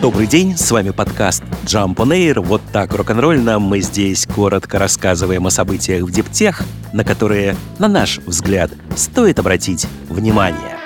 [0.00, 2.40] Добрый день, с вами подкаст Jump on Air.
[2.40, 6.62] Вот так рок-н-ролльно мы здесь коротко рассказываем о событиях в Диптех,
[6.94, 10.78] на которые, на наш взгляд, стоит обратить внимание.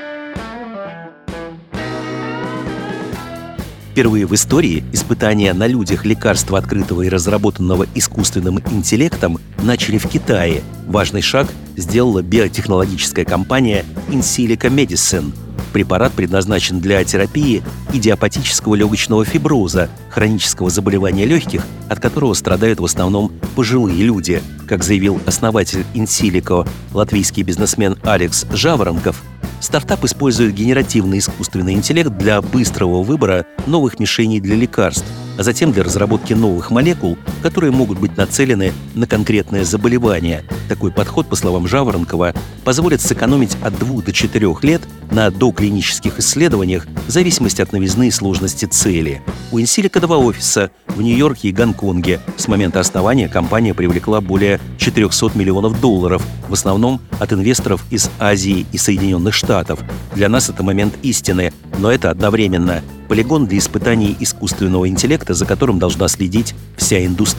[3.93, 10.63] Впервые в истории испытания на людях лекарства, открытого и разработанного искусственным интеллектом, начали в Китае.
[10.89, 15.33] Важный шаг сделала биотехнологическая компания Insilica Medicine–
[15.75, 23.33] Препарат предназначен для терапии идиопатического легочного фиброза, хронического заболевания легких, от которого страдают в основном
[23.57, 24.41] пожилые люди.
[24.69, 29.21] Как заявил основатель Инсилико, латвийский бизнесмен Алекс Жаворонков,
[29.59, 35.05] стартап использует генеративный искусственный интеллект для быстрого выбора новых мишеней для лекарств–
[35.39, 40.45] а затем для разработки новых молекул, которые могут быть нацелены на конкретное заболевание.
[40.67, 42.33] Такой подход, по словам Жаворонкова,
[42.65, 44.81] позволит сэкономить от 2 до 4 лет
[45.11, 49.21] на доклинических исследованиях в зависимости от новизны и сложности цели.
[49.53, 52.19] У Инсилика два офиса в Нью-Йорке и Гонконге.
[52.39, 58.65] С момента основания компания привлекла более 400 миллионов долларов, в основном от инвесторов из Азии
[58.73, 59.81] и Соединенных Штатов.
[60.15, 65.79] Для нас это момент истины, но это одновременно полигон для испытаний искусственного интеллекта, за которым
[65.79, 67.34] должна следить вся индустрия,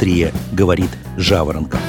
[0.52, 1.80] говорит Жаворонков.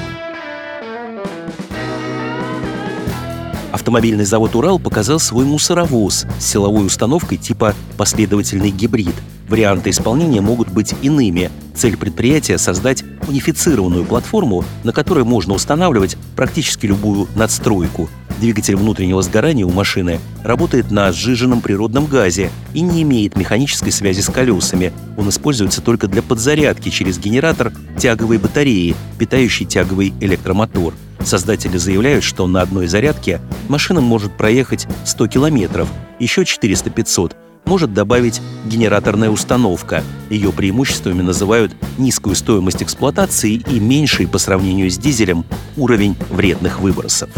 [3.72, 9.14] Автомобильный завод «Урал» показал свой мусоровоз с силовой установкой типа «последовательный гибрид».
[9.48, 11.50] Варианты исполнения могут быть иными.
[11.74, 18.08] Цель предприятия– создать унифицированную платформу, на которой можно устанавливать практически любую надстройку.
[18.38, 24.20] Двигатель внутреннего сгорания у машины работает на сжиженном природном газе и не имеет механической связи
[24.20, 24.92] с колесами.
[25.16, 30.92] Он используется только для подзарядки через генератор тяговой батареи, питающий тяговый электромотор.
[31.24, 35.88] Создатели заявляют, что на одной зарядке машина может проехать 100 километров,
[36.20, 37.32] еще 400-500
[37.64, 40.04] может добавить генераторная установка.
[40.30, 45.44] Ее преимуществами называют низкую стоимость эксплуатации и меньший по сравнению с дизелем
[45.76, 47.28] уровень вредных выбросов.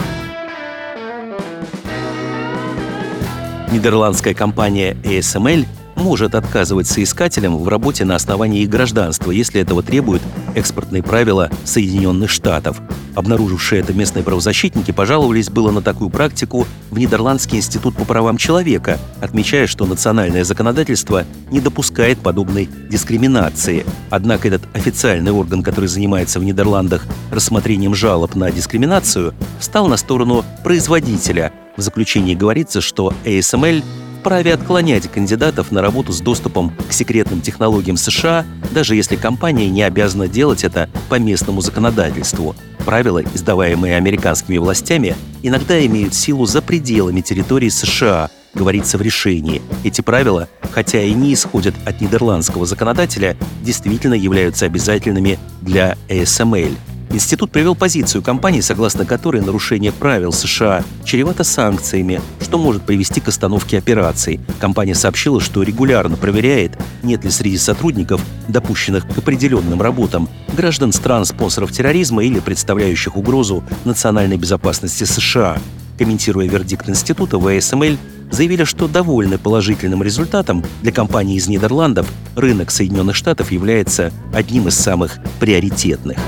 [3.71, 10.23] Нидерландская компания ASML может отказывать соискателям в работе на основании их гражданства, если этого требуют
[10.55, 12.81] экспортные правила Соединенных Штатов.
[13.15, 18.99] Обнаружившие это местные правозащитники пожаловались было на такую практику в Нидерландский институт по правам человека,
[19.21, 23.85] отмечая, что национальное законодательство не допускает подобной дискриминации.
[24.09, 30.45] Однако этот официальный орган, который занимается в Нидерландах рассмотрением жалоб на дискриминацию, встал на сторону
[30.62, 31.53] производителя.
[31.78, 33.84] В заключении говорится, что ASML
[34.19, 39.84] вправе отклонять кандидатов на работу с доступом к секретным технологиям США, даже если компания не
[39.84, 42.56] обязана делать это по местному законодательству.
[42.84, 49.62] Правила, издаваемые американскими властями, иногда имеют силу за пределами территории США, говорится в решении.
[49.84, 56.77] Эти правила, хотя и не исходят от нидерландского законодателя, действительно являются обязательными для ASML.
[57.10, 63.28] Институт привел позицию компании, согласно которой нарушение правил США чревато санкциями, что может привести к
[63.28, 64.41] остановке операций.
[64.60, 71.72] Компания сообщила, что регулярно проверяет, нет ли среди сотрудников, допущенных к определенным работам, граждан стран-спонсоров
[71.72, 75.58] терроризма или представляющих угрозу национальной безопасности США.
[75.96, 77.96] Комментируя вердикт института, в АСМЛ
[78.30, 84.75] заявили, что довольны положительным результатом для компании из Нидерландов, рынок Соединенных Штатов является одним из
[84.75, 86.19] самых приоритетных.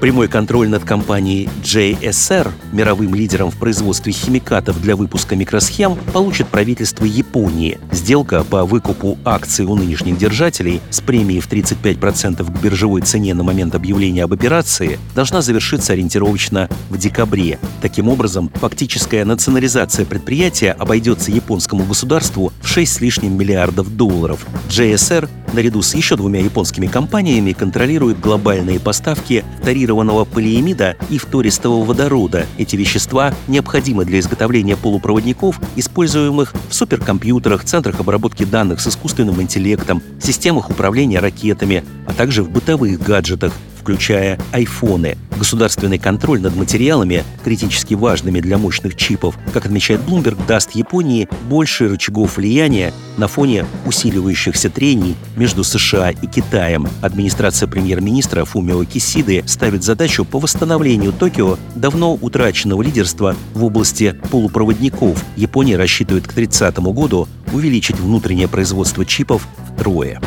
[0.00, 7.06] Прямой контроль над компанией JSR, мировым лидером в производстве химикатов для выпуска микросхем, получит правительство
[7.06, 7.78] Японии.
[7.92, 13.42] Сделка по выкупу акций у нынешних держателей с премией в 35% к биржевой цене на
[13.42, 17.58] момент объявления об операции должна завершиться ориентировочно в декабре.
[17.80, 24.44] Таким образом, фактическая национализация предприятия обойдется японскому государству в 6 с лишним миллиардов долларов.
[24.68, 32.46] JSR наряду с еще двумя японскими компаниями контролирует глобальные поставки тарированного полиэмида и фтористого водорода.
[32.58, 40.02] Эти вещества необходимы для изготовления полупроводников, используемых в суперкомпьютерах, центрах обработки данных с искусственным интеллектом,
[40.22, 43.52] системах управления ракетами, а также в бытовых гаджетах,
[43.86, 45.16] включая айфоны.
[45.38, 51.88] Государственный контроль над материалами, критически важными для мощных чипов, как отмечает Bloomberg, даст Японии больше
[51.88, 56.88] рычагов влияния на фоне усиливающихся трений между США и Китаем.
[57.00, 65.24] Администрация премьер-министра Фумио Кисиды ставит задачу по восстановлению Токио давно утраченного лидерства в области полупроводников.
[65.36, 69.46] Япония рассчитывает к 30 году увеличить внутреннее производство чипов
[69.76, 70.20] втрое.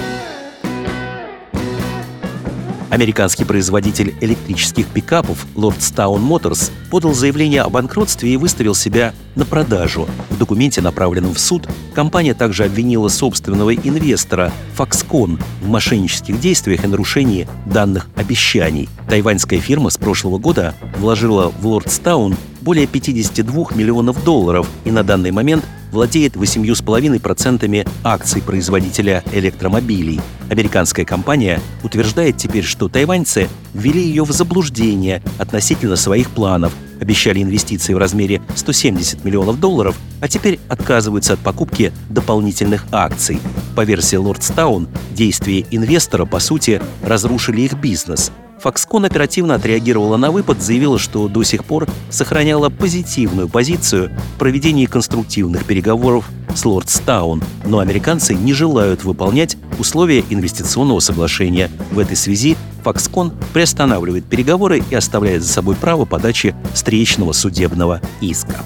[2.90, 10.08] Американский производитель электрических пикапов Lordstown Motors подал заявление о банкротстве и выставил себя на продажу.
[10.32, 16.88] В документе, направленном в суд, компания также обвинила собственного инвестора Foxconn в мошеннических действиях и
[16.88, 18.90] нарушении данных обещаний.
[19.08, 25.32] Тайваньская фирма с прошлого года вложила в Lordstown более 52 миллионов долларов и на данный
[25.32, 30.22] момент владеет 8,5% акций производителя электромобилей.
[30.50, 37.94] Американская компания утверждает теперь, что тайваньцы ввели ее в заблуждение относительно своих планов, обещали инвестиции
[37.94, 43.40] в размере 170 миллионов долларов, а теперь отказываются от покупки дополнительных акций.
[43.76, 48.32] По версии Лордстаун, действия инвестора, по сути, разрушили их бизнес–
[48.64, 54.86] Foxconn оперативно отреагировала на выпад, заявила, что до сих пор сохраняла позитивную позицию в проведении
[54.86, 61.70] конструктивных переговоров с Лордстаун, но американцы не желают выполнять условия инвестиционного соглашения.
[61.92, 68.66] В этой связи Foxconn приостанавливает переговоры и оставляет за собой право подачи встречного судебного иска.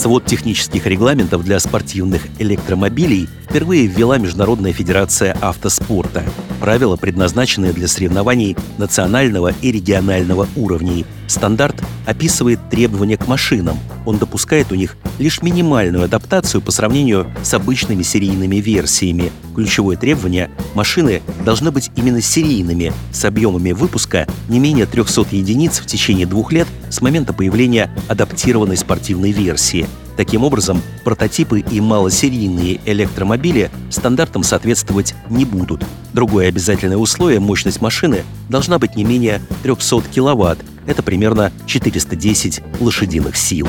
[0.00, 6.24] Свод технических регламентов для спортивных электромобилей впервые ввела Международная федерация автоспорта.
[6.58, 11.04] Правила, предназначенные для соревнований национального и регионального уровней.
[11.26, 11.76] Стандарт
[12.06, 13.78] описывает требования к машинам.
[14.06, 19.30] Он допускает у них лишь минимальную адаптацию по сравнению с обычными серийными версиями.
[19.54, 25.86] Ключевое требование– машины должны быть именно серийными, с объемами выпуска не менее 300 единиц в
[25.86, 29.86] течение двух лет с момента появления адаптированной спортивной версии.
[30.16, 35.84] Таким образом, прототипы и малосерийные электромобили стандартам соответствовать не будут.
[36.14, 40.64] Другое обязательное условие– мощность машины должна быть не менее 300 кВт.
[40.86, 43.68] Это примерно 410 лошадиных сил.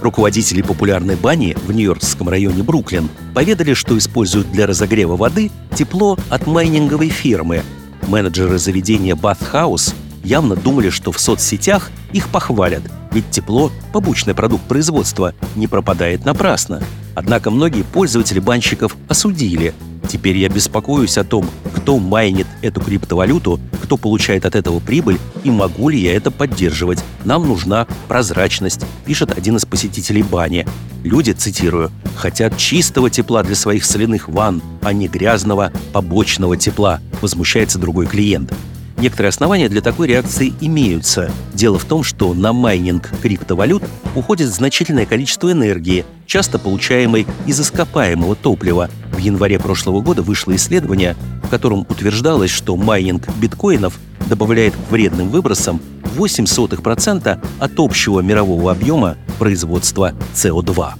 [0.00, 6.46] Руководители популярной бани в нью-йоркском районе Бруклин поведали, что используют для разогрева воды тепло от
[6.46, 7.62] майнинговой фирмы.
[8.08, 9.94] Менеджеры заведения Bath House
[10.24, 12.82] явно думали, что в соцсетях их похвалят,
[13.12, 16.82] ведь тепло– побочный продукт производства, не пропадает напрасно.
[17.14, 19.74] Однако многие пользователи банщиков осудили.
[20.08, 21.48] Теперь я беспокоюсь о том,
[21.80, 27.02] кто майнит эту криптовалюту, кто получает от этого прибыль и могу ли я это поддерживать.
[27.24, 30.66] Нам нужна прозрачность, пишет один из посетителей бани.
[31.02, 37.78] Люди, цитирую, хотят чистого тепла для своих соляных ванн, а не грязного побочного тепла, возмущается
[37.78, 38.52] другой клиент.
[38.98, 41.32] Некоторые основания для такой реакции имеются.
[41.54, 43.82] Дело в том, что на майнинг криптовалют
[44.14, 48.90] уходит значительное количество энергии, часто получаемой из ископаемого топлива.
[49.12, 51.16] В январе прошлого года вышло исследование,
[51.50, 53.98] в котором утверждалось, что майнинг биткоинов
[54.28, 55.80] добавляет к вредным выбросам
[56.16, 60.92] 0,08% от общего мирового объема производства СО2.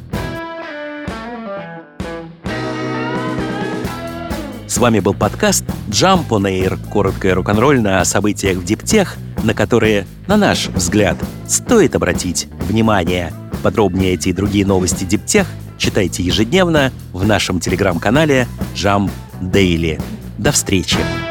[4.66, 10.04] С вами был подкаст Jump on Air, короткое рок-н-ролльное о событиях в диптех, на которые,
[10.26, 13.32] на наш взгляд, стоит обратить внимание.
[13.62, 15.46] Подробнее эти и другие новости диптех
[15.78, 20.02] читайте ежедневно в нашем телеграм-канале Jump Daily.
[20.40, 21.29] До встречи!